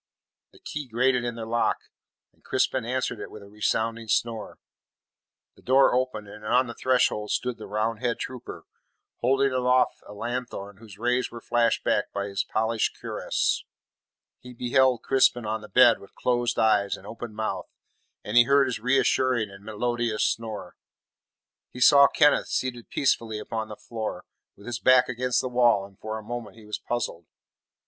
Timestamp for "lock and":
1.45-2.43